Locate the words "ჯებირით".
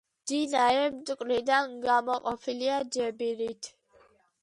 2.99-3.75